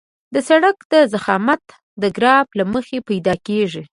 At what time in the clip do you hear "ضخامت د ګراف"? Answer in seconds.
1.13-2.47